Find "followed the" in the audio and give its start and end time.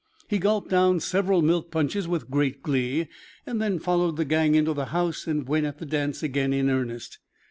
3.77-4.25